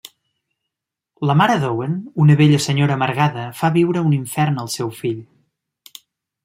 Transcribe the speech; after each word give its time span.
La 1.31 1.35
mare 1.41 1.57
d'Owen, 1.63 1.93
una 2.25 2.39
vella 2.41 2.63
senyora 2.65 2.97
amargada 2.99 3.45
fa 3.61 3.73
viure 3.79 4.05
un 4.09 4.19
infern 4.21 4.63
al 4.65 4.73
seu 4.79 4.93
fill. 5.03 5.23